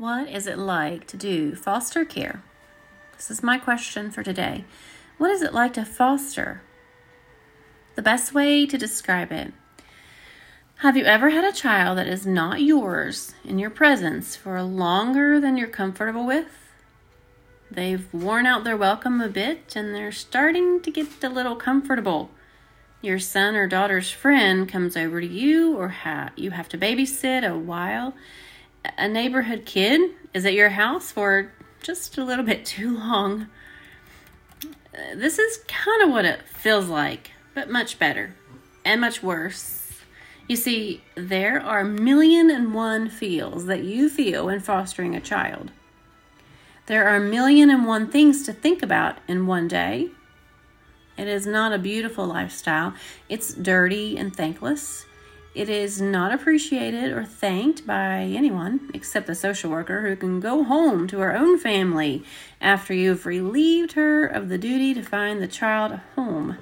What 0.00 0.30
is 0.30 0.46
it 0.46 0.56
like 0.56 1.06
to 1.08 1.18
do 1.18 1.54
foster 1.54 2.06
care? 2.06 2.42
This 3.18 3.30
is 3.30 3.42
my 3.42 3.58
question 3.58 4.10
for 4.10 4.22
today. 4.22 4.64
What 5.18 5.30
is 5.30 5.42
it 5.42 5.52
like 5.52 5.74
to 5.74 5.84
foster? 5.84 6.62
The 7.96 8.00
best 8.00 8.32
way 8.32 8.64
to 8.64 8.78
describe 8.78 9.30
it. 9.30 9.52
Have 10.76 10.96
you 10.96 11.04
ever 11.04 11.28
had 11.28 11.44
a 11.44 11.52
child 11.52 11.98
that 11.98 12.06
is 12.06 12.24
not 12.24 12.62
yours 12.62 13.34
in 13.44 13.58
your 13.58 13.68
presence 13.68 14.36
for 14.36 14.62
longer 14.62 15.38
than 15.38 15.58
you're 15.58 15.68
comfortable 15.68 16.24
with? 16.24 16.70
They've 17.70 18.08
worn 18.10 18.46
out 18.46 18.64
their 18.64 18.78
welcome 18.78 19.20
a 19.20 19.28
bit 19.28 19.76
and 19.76 19.94
they're 19.94 20.12
starting 20.12 20.80
to 20.80 20.90
get 20.90 21.22
a 21.22 21.28
little 21.28 21.56
comfortable. 21.56 22.30
Your 23.02 23.18
son 23.18 23.54
or 23.54 23.66
daughter's 23.66 24.10
friend 24.10 24.66
comes 24.66 24.96
over 24.96 25.20
to 25.20 25.26
you, 25.26 25.76
or 25.76 25.88
ha- 25.88 26.30
you 26.36 26.52
have 26.52 26.70
to 26.70 26.78
babysit 26.78 27.46
a 27.46 27.58
while 27.58 28.14
a 28.96 29.08
neighborhood 29.08 29.64
kid 29.66 30.12
is 30.32 30.44
at 30.44 30.54
your 30.54 30.70
house 30.70 31.10
for 31.10 31.52
just 31.82 32.18
a 32.18 32.24
little 32.24 32.44
bit 32.44 32.64
too 32.64 32.96
long. 32.96 33.48
This 35.14 35.38
is 35.38 35.64
kind 35.68 36.02
of 36.02 36.10
what 36.10 36.24
it 36.24 36.42
feels 36.46 36.88
like, 36.88 37.32
but 37.54 37.70
much 37.70 37.98
better 37.98 38.34
and 38.84 39.00
much 39.00 39.22
worse. 39.22 40.00
You 40.48 40.56
see, 40.56 41.04
there 41.14 41.60
are 41.60 41.80
a 41.80 41.84
million 41.84 42.50
and 42.50 42.74
one 42.74 43.08
feels 43.08 43.66
that 43.66 43.84
you 43.84 44.08
feel 44.08 44.46
when 44.46 44.60
fostering 44.60 45.14
a 45.14 45.20
child. 45.20 45.70
There 46.86 47.06
are 47.06 47.16
a 47.16 47.20
million 47.20 47.70
and 47.70 47.86
one 47.86 48.08
things 48.08 48.44
to 48.46 48.52
think 48.52 48.82
about 48.82 49.18
in 49.28 49.46
one 49.46 49.68
day. 49.68 50.10
It 51.16 51.28
is 51.28 51.46
not 51.46 51.72
a 51.72 51.78
beautiful 51.78 52.26
lifestyle. 52.26 52.94
It's 53.28 53.54
dirty 53.54 54.16
and 54.16 54.34
thankless. 54.34 55.06
It 55.52 55.68
is 55.68 56.00
not 56.00 56.32
appreciated 56.32 57.12
or 57.12 57.24
thanked 57.24 57.84
by 57.84 58.20
anyone 58.20 58.88
except 58.94 59.26
the 59.26 59.34
social 59.34 59.70
worker 59.70 60.06
who 60.06 60.14
can 60.14 60.38
go 60.38 60.62
home 60.62 61.08
to 61.08 61.18
her 61.18 61.36
own 61.36 61.58
family 61.58 62.22
after 62.60 62.94
you've 62.94 63.26
relieved 63.26 63.92
her 63.92 64.24
of 64.24 64.48
the 64.48 64.58
duty 64.58 64.94
to 64.94 65.02
find 65.02 65.42
the 65.42 65.48
child 65.48 65.92
a 65.92 66.02
home. 66.14 66.56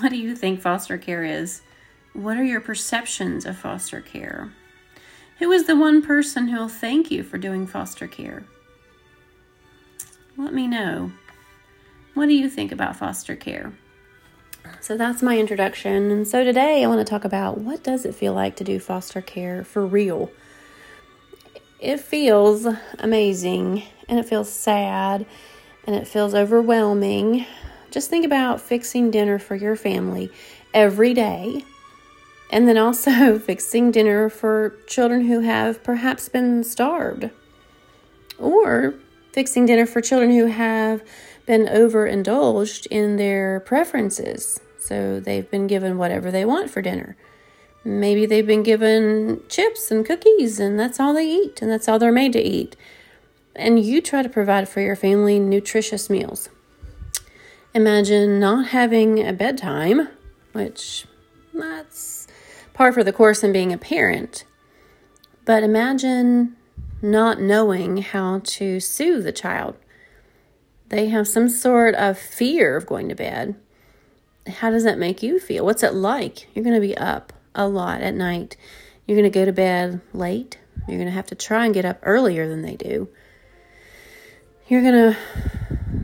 What 0.00 0.08
do 0.08 0.16
you 0.16 0.34
think 0.34 0.60
foster 0.60 0.96
care 0.96 1.22
is? 1.22 1.60
What 2.14 2.38
are 2.38 2.44
your 2.44 2.60
perceptions 2.60 3.44
of 3.44 3.58
foster 3.58 4.00
care? 4.00 4.50
Who 5.38 5.52
is 5.52 5.66
the 5.66 5.76
one 5.76 6.02
person 6.02 6.48
who'll 6.48 6.68
thank 6.68 7.10
you 7.10 7.22
for 7.22 7.36
doing 7.36 7.66
foster 7.66 8.06
care? 8.06 8.44
Let 10.36 10.54
me 10.54 10.66
know. 10.66 11.12
What 12.14 12.26
do 12.26 12.34
you 12.34 12.48
think 12.48 12.72
about 12.72 12.96
foster 12.96 13.36
care? 13.36 13.72
So 14.80 14.96
that's 14.96 15.22
my 15.22 15.38
introduction. 15.38 16.10
And 16.10 16.26
so 16.26 16.44
today 16.44 16.82
I 16.82 16.86
want 16.86 17.04
to 17.06 17.10
talk 17.10 17.24
about 17.24 17.58
what 17.58 17.82
does 17.82 18.04
it 18.04 18.14
feel 18.14 18.32
like 18.32 18.56
to 18.56 18.64
do 18.64 18.78
foster 18.78 19.20
care 19.20 19.64
for 19.64 19.86
real? 19.86 20.30
It 21.80 22.00
feels 22.00 22.66
amazing 22.98 23.82
and 24.08 24.18
it 24.18 24.26
feels 24.26 24.52
sad 24.52 25.26
and 25.86 25.94
it 25.94 26.08
feels 26.08 26.34
overwhelming. 26.34 27.46
Just 27.90 28.10
think 28.10 28.24
about 28.24 28.60
fixing 28.60 29.10
dinner 29.10 29.38
for 29.38 29.54
your 29.54 29.76
family 29.76 30.30
every 30.74 31.14
day 31.14 31.64
and 32.50 32.68
then 32.68 32.78
also 32.78 33.38
fixing 33.40 33.90
dinner 33.90 34.28
for 34.28 34.74
children 34.86 35.26
who 35.26 35.40
have 35.40 35.82
perhaps 35.82 36.28
been 36.28 36.64
starved 36.64 37.30
or 38.38 38.94
fixing 39.32 39.66
dinner 39.66 39.86
for 39.86 40.00
children 40.00 40.30
who 40.30 40.46
have 40.46 41.02
been 41.48 41.66
overindulged 41.66 42.86
in 42.90 43.16
their 43.16 43.60
preferences. 43.60 44.60
So 44.78 45.18
they've 45.18 45.50
been 45.50 45.66
given 45.66 45.96
whatever 45.96 46.30
they 46.30 46.44
want 46.44 46.70
for 46.70 46.82
dinner. 46.82 47.16
Maybe 47.82 48.26
they've 48.26 48.46
been 48.46 48.62
given 48.62 49.40
chips 49.48 49.90
and 49.90 50.04
cookies, 50.04 50.60
and 50.60 50.78
that's 50.78 51.00
all 51.00 51.14
they 51.14 51.26
eat, 51.26 51.62
and 51.62 51.70
that's 51.70 51.88
all 51.88 51.98
they're 51.98 52.12
made 52.12 52.34
to 52.34 52.42
eat. 52.42 52.76
And 53.56 53.82
you 53.82 54.02
try 54.02 54.22
to 54.22 54.28
provide 54.28 54.68
for 54.68 54.82
your 54.82 54.94
family 54.94 55.40
nutritious 55.40 56.10
meals. 56.10 56.50
Imagine 57.74 58.38
not 58.38 58.68
having 58.68 59.26
a 59.26 59.32
bedtime, 59.32 60.08
which 60.52 61.06
that's 61.54 62.26
par 62.74 62.92
for 62.92 63.02
the 63.02 63.12
course 63.12 63.42
in 63.42 63.52
being 63.52 63.72
a 63.72 63.78
parent. 63.78 64.44
But 65.46 65.62
imagine 65.62 66.56
not 67.00 67.40
knowing 67.40 67.98
how 67.98 68.42
to 68.44 68.80
soothe 68.80 69.24
the 69.24 69.32
child 69.32 69.76
they 70.88 71.08
have 71.08 71.28
some 71.28 71.48
sort 71.48 71.94
of 71.94 72.18
fear 72.18 72.76
of 72.76 72.86
going 72.86 73.08
to 73.08 73.14
bed. 73.14 73.54
How 74.46 74.70
does 74.70 74.84
that 74.84 74.98
make 74.98 75.22
you 75.22 75.38
feel? 75.38 75.64
What's 75.64 75.82
it 75.82 75.94
like? 75.94 76.54
You're 76.54 76.64
going 76.64 76.74
to 76.74 76.80
be 76.80 76.96
up 76.96 77.32
a 77.54 77.68
lot 77.68 78.00
at 78.00 78.14
night. 78.14 78.56
You're 79.06 79.18
going 79.18 79.30
to 79.30 79.38
go 79.38 79.44
to 79.44 79.52
bed 79.52 80.00
late. 80.12 80.58
You're 80.86 80.96
going 80.96 81.08
to 81.08 81.12
have 81.12 81.26
to 81.26 81.34
try 81.34 81.66
and 81.66 81.74
get 81.74 81.84
up 81.84 81.98
earlier 82.02 82.48
than 82.48 82.62
they 82.62 82.76
do. 82.76 83.08
You're 84.68 84.82
going 84.82 85.12
to 85.12 85.18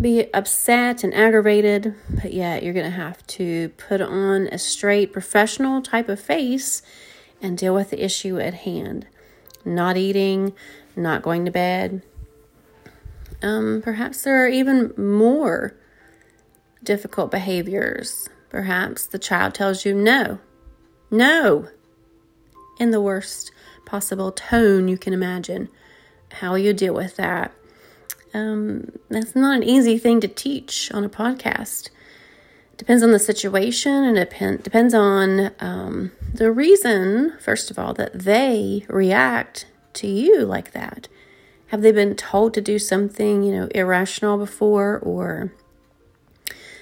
be 0.00 0.32
upset 0.32 1.04
and 1.04 1.14
aggravated, 1.14 1.94
but 2.10 2.32
yet 2.32 2.62
you're 2.62 2.72
going 2.72 2.90
to 2.90 2.96
have 2.96 3.24
to 3.28 3.68
put 3.70 4.00
on 4.00 4.48
a 4.48 4.58
straight 4.58 5.12
professional 5.12 5.82
type 5.82 6.08
of 6.08 6.20
face 6.20 6.82
and 7.40 7.58
deal 7.58 7.74
with 7.74 7.90
the 7.90 8.04
issue 8.04 8.38
at 8.38 8.54
hand. 8.54 9.06
Not 9.64 9.96
eating, 9.96 10.52
not 10.96 11.22
going 11.22 11.44
to 11.44 11.50
bed, 11.52 12.02
um, 13.42 13.80
perhaps 13.82 14.22
there 14.22 14.44
are 14.44 14.48
even 14.48 14.92
more 14.96 15.76
difficult 16.82 17.30
behaviors. 17.30 18.28
Perhaps 18.48 19.06
the 19.06 19.18
child 19.18 19.54
tells 19.54 19.84
you 19.84 19.94
no, 19.94 20.38
no, 21.10 21.68
in 22.78 22.90
the 22.90 23.00
worst 23.00 23.52
possible 23.84 24.32
tone 24.32 24.88
you 24.88 24.98
can 24.98 25.12
imagine. 25.12 25.68
How 26.32 26.54
you 26.54 26.72
deal 26.72 26.94
with 26.94 27.16
that. 27.16 27.52
Um, 28.32 28.92
that's 29.10 29.36
not 29.36 29.56
an 29.56 29.62
easy 29.62 29.98
thing 29.98 30.20
to 30.20 30.28
teach 30.28 30.90
on 30.92 31.04
a 31.04 31.08
podcast. 31.08 31.90
Depends 32.78 33.02
on 33.02 33.12
the 33.12 33.18
situation 33.18 33.92
and 33.92 34.16
it 34.16 34.30
depends 34.62 34.94
on 34.94 35.50
um, 35.60 36.12
the 36.32 36.50
reason, 36.50 37.34
first 37.38 37.70
of 37.70 37.78
all, 37.78 37.92
that 37.94 38.18
they 38.18 38.86
react 38.88 39.66
to 39.94 40.06
you 40.06 40.40
like 40.46 40.72
that. 40.72 41.08
Have 41.72 41.80
they 41.80 41.90
been 41.90 42.14
told 42.16 42.52
to 42.52 42.60
do 42.60 42.78
something, 42.78 43.42
you 43.42 43.50
know, 43.50 43.66
irrational 43.74 44.36
before? 44.36 44.98
Or 44.98 45.54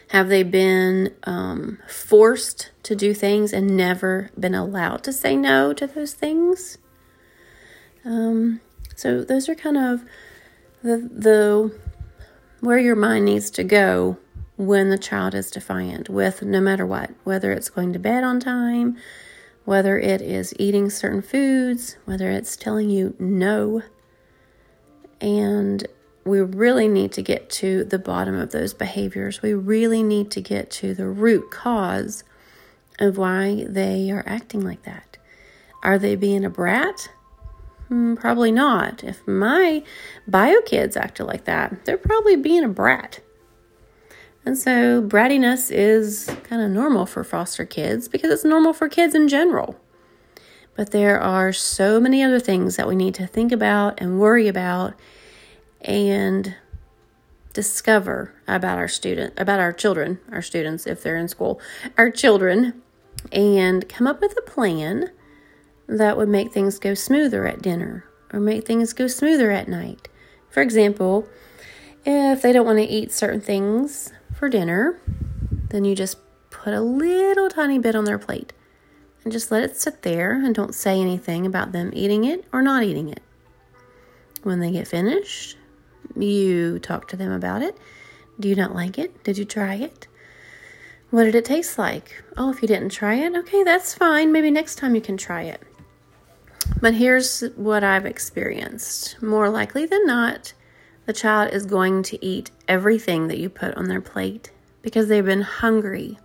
have 0.09 0.29
they 0.29 0.43
been 0.43 1.15
um, 1.23 1.79
forced 1.89 2.73
to 2.83 2.97
do 2.97 3.15
things 3.15 3.53
and 3.53 3.77
never 3.77 4.31
been 4.37 4.57
allowed 4.57 5.05
to 5.05 5.13
say 5.13 5.37
no 5.37 5.73
to 5.75 5.87
those 5.87 6.13
things? 6.13 6.79
Um, 8.05 8.61
so 8.97 9.23
those 9.23 9.49
are 9.49 9.55
kind 9.55 9.77
of 9.77 10.03
the 10.83 10.97
the 10.97 11.73
where 12.59 12.79
your 12.79 12.97
mind 12.97 13.27
needs 13.27 13.49
to 13.53 13.63
go 13.63 14.19
when 14.57 14.91
the 14.91 14.99
child 14.99 15.37
is 15.37 15.53
defiant 15.53 16.09
with 16.09 16.43
no 16.43 16.61
matter 16.61 16.85
what, 16.85 17.13
whether 17.23 17.53
it's 17.53 17.71
going 17.71 17.93
to 17.93 18.01
bed 18.01 18.25
on 18.25 18.41
time, 18.41 18.97
whether 19.65 19.97
it 20.01 20.21
is 20.21 20.53
eating 20.59 20.91
certain 20.91 21.23
foods, 21.23 21.97
whether 22.07 22.29
it's 22.29 22.57
telling 22.57 22.91
you 22.91 23.15
no 23.21 23.83
and 25.21 25.87
we 26.25 26.41
really 26.41 26.89
need 26.89 27.13
to 27.13 27.23
get 27.23 27.49
to 27.51 27.85
the 27.85 27.99
bottom 27.99 28.35
of 28.35 28.51
those 28.51 28.75
behaviors. 28.75 29.43
We 29.43 29.55
really 29.55 30.03
need 30.03 30.31
to 30.33 30.41
get 30.41 30.71
to 30.73 30.95
the 30.95 31.09
root 31.09 31.51
cause 31.51 32.25
of 32.99 33.17
why 33.17 33.65
they 33.69 34.11
are 34.11 34.23
acting 34.27 34.65
like 34.65 34.83
that. 34.83 35.17
Are 35.83 35.99
they 35.99 36.17
being 36.17 36.45
a 36.45 36.51
brat? 36.51 37.11
Mm, 37.91 38.19
probably 38.19 38.53
not. 38.53 39.03
If 39.03 39.27
my 39.27 39.83
bio 40.29 40.61
kids 40.61 40.97
acted 40.97 41.25
like 41.25 41.45
that, 41.47 41.85
they're 41.85 41.97
probably 41.97 42.37
being 42.37 42.63
a 42.63 42.69
brat. 42.69 43.21
And 44.45 44.57
so 44.57 45.03
brattiness 45.03 45.71
is 45.71 46.31
kind 46.45 46.63
of 46.63 46.71
normal 46.71 47.07
for 47.07 47.25
foster 47.25 47.65
kids 47.65 48.09
because 48.09 48.31
it's 48.31 48.45
normal 48.45 48.73
for 48.73 48.89
kids 48.89 49.15
in 49.15 49.29
general. 49.29 49.77
But 50.81 50.93
there 50.93 51.21
are 51.21 51.53
so 51.53 52.01
many 52.01 52.23
other 52.23 52.41
things 52.41 52.77
that 52.77 52.89
we 52.89 52.97
need 52.97 53.13
to 53.17 53.27
think 53.27 53.53
about 53.53 54.01
and 54.01 54.19
worry 54.19 54.49
about 54.49 54.95
and 55.83 56.55
discover 57.53 58.33
about 58.49 58.79
our 58.79 58.89
student 58.89 59.35
about 59.37 59.61
our 59.61 59.75
children, 59.75 60.21
our 60.33 60.41
students 60.41 60.87
if 60.87 61.03
they're 61.03 61.19
in 61.19 61.29
school, 61.29 61.61
our 61.99 62.11
children 62.11 62.81
and 63.31 63.91
come 63.91 64.07
up 64.07 64.23
with 64.23 64.35
a 64.39 64.51
plan 64.51 65.11
that 65.87 66.17
would 66.17 66.31
make 66.31 66.51
things 66.51 66.79
go 66.79 66.95
smoother 66.95 67.47
at 67.47 67.61
dinner 67.61 68.07
or 68.33 68.41
make 68.41 68.65
things 68.65 68.95
go 68.95 69.07
smoother 69.07 69.51
at 69.51 69.69
night. 69.69 70.09
For 70.49 70.63
example, 70.63 71.29
if 72.07 72.41
they 72.41 72.55
don't 72.55 72.65
want 72.65 72.79
to 72.79 72.85
eat 72.87 73.13
certain 73.13 73.43
things 73.43 74.15
for 74.35 74.49
dinner, 74.49 74.99
then 75.69 75.85
you 75.85 75.95
just 75.95 76.17
put 76.49 76.73
a 76.73 76.81
little 76.81 77.51
tiny 77.51 77.79
bit 77.79 77.95
on 77.95 78.07
their 78.07 78.19
plate 78.19 78.55
and 79.23 79.33
just 79.33 79.51
let 79.51 79.63
it 79.63 79.77
sit 79.77 80.03
there 80.03 80.33
and 80.33 80.55
don't 80.55 80.75
say 80.75 81.01
anything 81.01 81.47
about 81.47 81.73
them 81.73 81.91
eating 81.93 82.25
it 82.25 82.45
or 82.53 82.63
not 82.63 82.83
eating 82.83 83.09
it. 83.09 83.23
When 84.43 84.61
they 84.61 84.71
get 84.71 84.89
finished, 84.89 85.57
you 86.17 86.79
talk 86.79 87.09
to 87.09 87.17
them 87.17 87.31
about 87.31 87.63
it. 87.63 87.77
Do 88.39 88.49
you 88.49 88.55
not 88.55 88.75
like 88.75 88.99
it? 88.99 89.23
Did 89.23 89.37
you 89.37 89.45
try 89.45 89.75
it? 89.75 90.07
What 91.11 91.25
did 91.25 91.35
it 91.35 91.45
taste 91.45 91.77
like? 91.77 92.23
Oh, 92.37 92.51
if 92.51 92.63
you 92.63 92.69
didn't 92.69 92.91
try 92.91 93.17
it, 93.17 93.37
okay, 93.37 93.65
that's 93.65 93.95
fine. 93.95 94.33
Maybe 94.33 94.51
next 94.51 94.77
time 94.77 94.95
you 94.95 95.01
can 95.01 95.17
try 95.17 95.43
it. 95.43 95.61
But 96.81 96.95
here's 96.95 97.41
what 97.57 97.83
I've 97.85 98.07
experienced 98.07 99.21
more 99.23 99.51
likely 99.51 99.87
than 99.87 100.07
not, 100.07 100.53
the 101.07 101.13
child 101.13 101.53
is 101.53 101.67
going 101.67 102.05
to 102.05 102.25
eat 102.25 102.51
everything 102.69 103.27
that 103.29 103.39
you 103.39 103.51
put 103.51 103.75
on 103.75 103.89
their 103.89 104.01
plate 104.01 104.53
because 104.81 105.09
they've 105.09 105.25
been 105.25 105.43
hungry, 105.43 106.19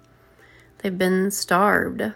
they've 0.77 0.97
been 0.97 1.31
starved. 1.31 2.13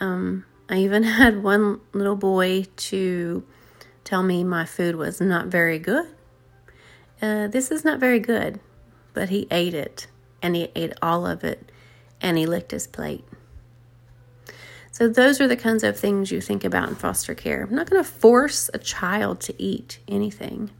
Um, 0.00 0.44
I 0.68 0.78
even 0.78 1.02
had 1.04 1.42
one 1.42 1.80
little 1.92 2.16
boy 2.16 2.66
to 2.76 3.44
tell 4.04 4.22
me 4.22 4.44
my 4.44 4.64
food 4.64 4.96
was 4.96 5.20
not 5.20 5.46
very 5.46 5.78
good. 5.78 6.06
Uh, 7.20 7.48
this 7.48 7.70
is 7.70 7.84
not 7.84 7.98
very 7.98 8.20
good, 8.20 8.60
but 9.14 9.30
he 9.30 9.46
ate 9.50 9.74
it 9.74 10.06
and 10.42 10.54
he 10.54 10.68
ate 10.74 10.92
all 11.00 11.26
of 11.26 11.44
it 11.44 11.70
and 12.20 12.36
he 12.36 12.46
licked 12.46 12.70
his 12.70 12.86
plate. 12.86 13.24
So, 14.92 15.08
those 15.08 15.42
are 15.42 15.48
the 15.48 15.56
kinds 15.56 15.84
of 15.84 15.98
things 15.98 16.30
you 16.30 16.40
think 16.40 16.64
about 16.64 16.88
in 16.88 16.94
foster 16.94 17.34
care. 17.34 17.64
I'm 17.64 17.74
not 17.74 17.90
going 17.90 18.02
to 18.02 18.08
force 18.08 18.70
a 18.72 18.78
child 18.78 19.42
to 19.42 19.62
eat 19.62 19.98
anything, 20.08 20.70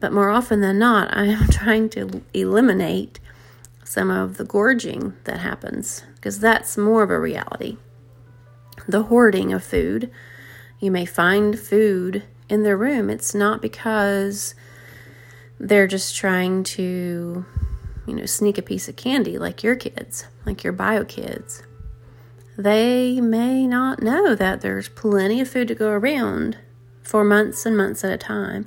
but 0.00 0.12
more 0.12 0.30
often 0.30 0.62
than 0.62 0.78
not, 0.78 1.14
I 1.16 1.26
am 1.26 1.48
trying 1.48 1.90
to 1.90 2.22
eliminate 2.32 3.20
some 3.84 4.10
of 4.10 4.36
the 4.36 4.44
gorging 4.44 5.14
that 5.24 5.40
happens 5.40 6.04
because 6.14 6.40
that's 6.40 6.78
more 6.78 7.02
of 7.02 7.10
a 7.10 7.18
reality. 7.18 7.76
The 8.88 9.04
hoarding 9.04 9.52
of 9.52 9.62
food. 9.62 10.10
You 10.80 10.90
may 10.90 11.04
find 11.04 11.58
food 11.58 12.24
in 12.48 12.62
their 12.62 12.76
room. 12.76 13.10
It's 13.10 13.34
not 13.34 13.60
because 13.60 14.54
they're 15.60 15.86
just 15.86 16.16
trying 16.16 16.64
to, 16.64 17.44
you 18.06 18.14
know, 18.14 18.24
sneak 18.24 18.56
a 18.58 18.62
piece 18.62 18.88
of 18.88 18.96
candy 18.96 19.38
like 19.38 19.62
your 19.62 19.76
kids, 19.76 20.26
like 20.46 20.64
your 20.64 20.72
bio 20.72 21.04
kids. 21.04 21.62
They 22.56 23.20
may 23.20 23.66
not 23.66 24.02
know 24.02 24.34
that 24.34 24.62
there's 24.62 24.88
plenty 24.88 25.40
of 25.40 25.48
food 25.48 25.68
to 25.68 25.74
go 25.74 25.90
around 25.90 26.56
for 27.02 27.24
months 27.24 27.66
and 27.66 27.76
months 27.76 28.04
at 28.04 28.12
a 28.12 28.18
time. 28.18 28.66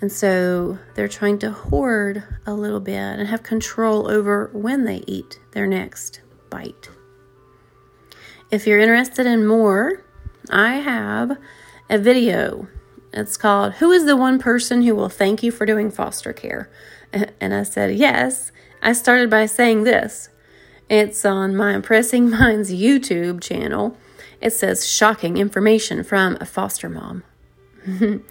And 0.00 0.10
so 0.10 0.78
they're 0.94 1.08
trying 1.08 1.38
to 1.40 1.50
hoard 1.50 2.24
a 2.46 2.54
little 2.54 2.80
bit 2.80 2.94
and 2.94 3.28
have 3.28 3.42
control 3.42 4.10
over 4.10 4.50
when 4.52 4.84
they 4.84 5.02
eat 5.06 5.38
their 5.52 5.66
next 5.66 6.20
bite. 6.50 6.88
If 8.52 8.66
you're 8.66 8.78
interested 8.78 9.26
in 9.26 9.46
more, 9.46 10.04
I 10.50 10.74
have 10.74 11.38
a 11.88 11.96
video. 11.96 12.68
It's 13.10 13.38
called 13.38 13.72
Who 13.74 13.90
is 13.92 14.04
the 14.04 14.14
One 14.14 14.38
Person 14.38 14.82
Who 14.82 14.94
Will 14.94 15.08
Thank 15.08 15.42
You 15.42 15.50
for 15.50 15.64
Doing 15.64 15.90
Foster 15.90 16.34
Care? 16.34 16.70
And 17.40 17.54
I 17.54 17.62
said, 17.62 17.96
Yes. 17.96 18.52
I 18.82 18.92
started 18.92 19.30
by 19.30 19.46
saying 19.46 19.84
this. 19.84 20.28
It's 20.90 21.24
on 21.24 21.56
my 21.56 21.72
Impressing 21.72 22.28
Minds 22.30 22.70
YouTube 22.70 23.40
channel. 23.40 23.96
It 24.38 24.50
says 24.50 24.86
shocking 24.86 25.38
information 25.38 26.04
from 26.04 26.36
a 26.38 26.44
foster 26.44 26.90
mom. 26.90 27.24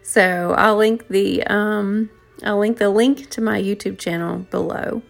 So 0.00 0.54
I'll 0.56 0.76
link 0.76 1.08
the 1.08 1.42
um, 1.48 2.10
I'll 2.44 2.60
link 2.60 2.78
the 2.78 2.90
link 2.90 3.28
to 3.30 3.40
my 3.40 3.60
YouTube 3.60 3.98
channel 3.98 4.46
below. 4.52 5.02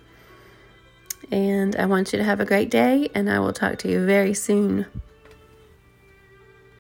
And 1.31 1.75
I 1.77 1.87
want 1.87 2.13
you 2.13 2.19
to 2.19 2.25
have 2.25 2.41
a 2.41 2.45
great 2.45 2.71
day, 2.71 3.11
and 3.15 3.29
I 3.31 3.41
will 3.41 3.53
talk 3.53 3.79
to 3.79 3.89
you 3.89 4.05
very 4.07 4.35
soon. 4.35 4.87